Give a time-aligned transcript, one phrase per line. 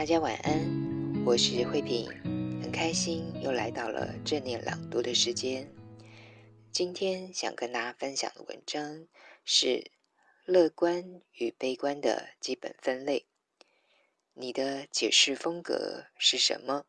[0.00, 2.08] 大家晚安，我是慧萍，
[2.62, 5.70] 很开心又来到了正念朗读的时间。
[6.72, 9.06] 今天想跟大家分享的文章
[9.44, 9.90] 是
[10.46, 13.26] 乐观与悲观的基本分类。
[14.32, 16.86] 你的解释风格是什么？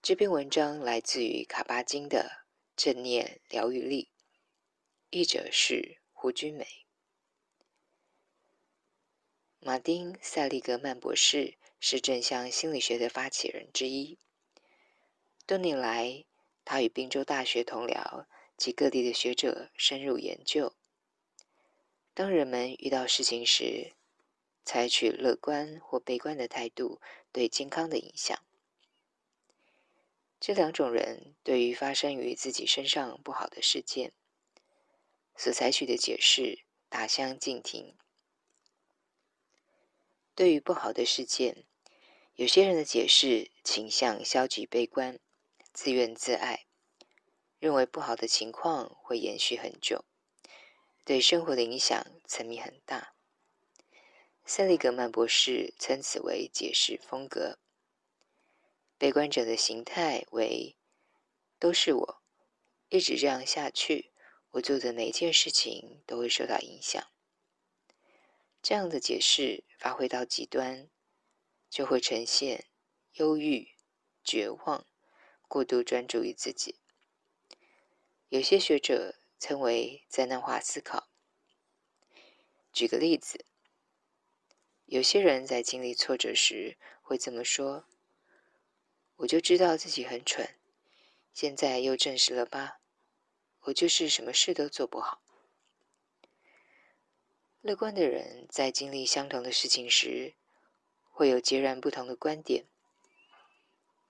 [0.00, 2.42] 这篇文章来自于卡巴金的
[2.74, 4.04] 《正念疗愈力》，
[5.10, 6.66] 译者是胡君美。
[9.60, 11.58] 马丁·塞利格曼博士。
[11.84, 14.16] 是正向心理学的发起人之一。
[15.44, 16.24] 多年来，
[16.64, 20.76] 他与宾州大学同僚及各地的学者深入研究。
[22.14, 23.94] 当人们遇到事情时，
[24.64, 27.00] 采取乐观或悲观的态度
[27.32, 28.38] 对健康的影响。
[30.38, 34.12] 这两种人对于发生于自己身上不好的事件，
[35.36, 37.96] 所采取的解释大相径庭。
[40.36, 41.64] 对于不好的事件，
[42.34, 45.20] 有些人的解释倾向消极悲观、
[45.74, 46.64] 自怨自艾，
[47.58, 50.06] 认为不好的情况会延续很久，
[51.04, 53.14] 对生活的影响层面很大。
[54.46, 57.58] 塞利格曼博士称此为解释风格。
[58.96, 60.76] 悲观者的形态为：
[61.58, 62.22] 都是我，
[62.88, 64.10] 一直这样下去，
[64.52, 67.06] 我做的每一件事情都会受到影响。
[68.62, 70.88] 这样的解释发挥到极端。
[71.72, 72.66] 就会呈现
[73.14, 73.70] 忧郁、
[74.22, 74.86] 绝望、
[75.48, 76.78] 过度专注于自己。
[78.28, 81.08] 有些学者称为灾难化思考。
[82.74, 83.46] 举个例子，
[84.84, 87.86] 有些人在经历挫折时会这么说
[89.16, 90.54] ：“我就知道自己很蠢，
[91.32, 92.80] 现在又证实了吧？
[93.60, 95.22] 我就是什么事都做不好。”
[97.62, 100.34] 乐观的人在经历相同的事情时，
[101.12, 102.64] 会有截然不同的观点。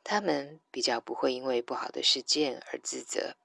[0.02, 3.36] 他们比较不会因为不好的事件而自责，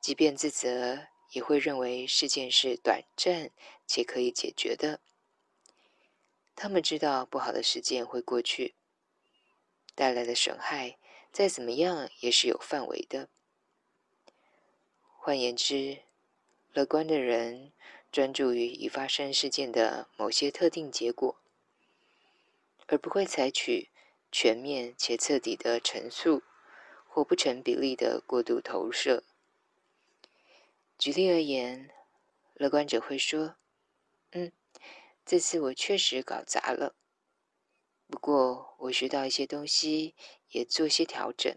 [0.00, 3.50] 即便自责，也会认为事件是短暂
[3.86, 5.00] 且可以解决的。
[6.54, 8.74] 他们知道不好的事件会过去，
[9.94, 10.98] 带来的损害
[11.32, 13.28] 再怎么样也是有范围的。
[15.16, 15.98] 换言之，
[16.72, 17.72] 乐观的人
[18.12, 21.36] 专注于已发生事件的某些特定结果。
[22.90, 23.88] 而不会采取
[24.32, 26.42] 全面且彻底的陈述，
[27.06, 29.22] 或不成比例的过度投射。
[30.98, 31.94] 举例而言，
[32.54, 33.54] 乐观者会说
[34.32, 34.50] ：“嗯，
[35.24, 36.96] 这次我确实搞砸了，
[38.08, 40.16] 不过我学到一些东西，
[40.48, 41.56] 也做些调整，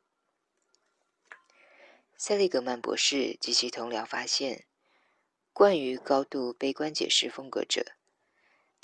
[2.18, 4.66] 塞利格曼博士及其同僚发现，
[5.53, 7.94] 惯于高度悲观解释风格者。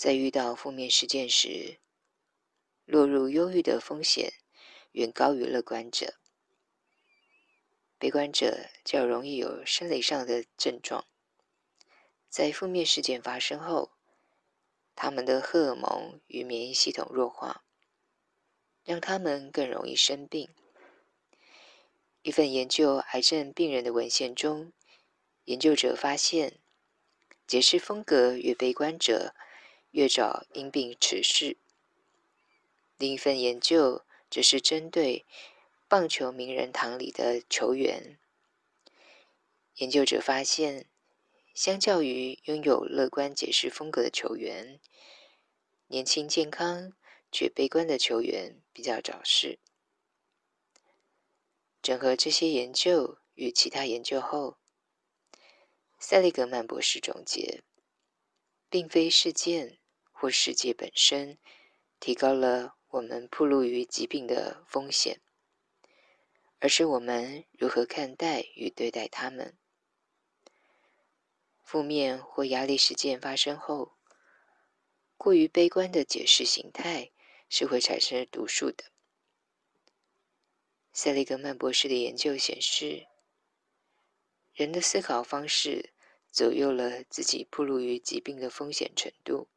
[0.02, 1.78] 在遇到负面事件时，
[2.86, 4.34] 落入忧郁的风险
[4.94, 6.16] 远高于乐观者。
[8.00, 11.06] 悲观者较容易有生理上的症状，
[12.30, 13.92] 在负面事件发生后，
[14.96, 17.64] 他们的荷尔蒙与免疫系统弱化，
[18.84, 20.50] 让他们更容易生病。
[22.24, 24.74] 一份研究癌症病人的文献中，
[25.44, 26.60] 研究者发现，
[27.46, 29.36] 解释风格越悲观者，
[29.92, 31.58] 越早因病辞世。
[32.98, 35.26] 另一份研究则是针对
[35.88, 38.18] 棒球名人堂里的球员。
[39.76, 40.88] 研究者发现，
[41.54, 44.80] 相较于拥有乐观解释风格的球员，
[45.88, 46.94] 年轻健康
[47.32, 49.60] 却悲观的球员比较早逝。
[51.82, 54.58] 整合这些研究与其他研究后，
[56.00, 57.64] 塞利格曼博士总结，
[58.70, 59.80] 并非事件。
[60.22, 61.40] 或世界本身
[62.00, 65.20] 提高了我们暴露于疾病的风险，
[66.60, 69.58] 而是我们如何看待与对待他们。
[71.64, 73.98] 负面或压力事件发生后，
[75.18, 77.12] 过于悲观的解释形态
[77.50, 78.92] 是会产生毒素的。
[80.94, 83.08] 塞利格曼博士的研究显示，
[84.54, 85.92] 人的思考方式
[86.32, 89.48] 左右了自己暴露于疾病的风险程度。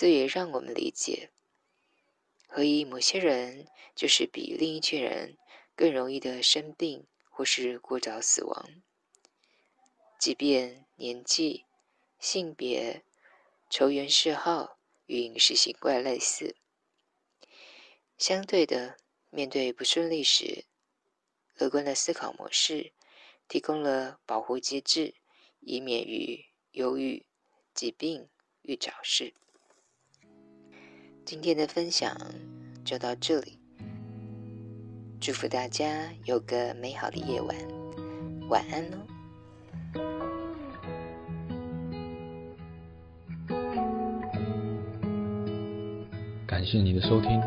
[0.00, 1.32] 这也让我们理解，
[2.46, 3.66] 何以某些人
[3.96, 5.36] 就是比另一群人
[5.74, 8.80] 更容易的生病或是过早死亡，
[10.16, 11.64] 即便年纪、
[12.20, 13.02] 性别、
[13.68, 16.54] 球员嗜好与饮食习惯类似。
[18.16, 18.98] 相对的，
[19.30, 20.66] 面对不顺利时，
[21.56, 22.92] 乐观的思考模式
[23.48, 25.16] 提供了保护机制，
[25.58, 27.26] 以免于忧郁、
[27.74, 28.28] 疾病
[28.62, 29.34] 与早逝。
[31.30, 32.16] 今天的分享
[32.86, 33.58] 就到这里，
[35.20, 37.54] 祝福大家有个美好的夜晚，
[38.48, 38.96] 晚安哦。
[46.46, 47.38] 感谢你的收听，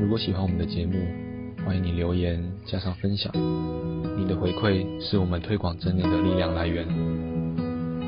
[0.00, 0.94] 如果喜欢我们的节目，
[1.64, 3.30] 欢迎你留言加上分享，
[4.18, 6.84] 你的回馈是我们推广正念的力量来源。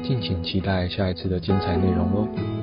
[0.03, 2.54] 敬请期待下一次的精彩内容哦。